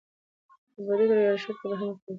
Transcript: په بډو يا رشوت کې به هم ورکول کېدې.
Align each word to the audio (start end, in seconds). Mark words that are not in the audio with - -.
په 0.71 0.79
بډو 0.85 1.05
يا 1.25 1.31
رشوت 1.35 1.57
کې 1.59 1.65
به 1.69 1.75
هم 1.79 1.87
ورکول 1.89 1.99
کېدې. 2.03 2.09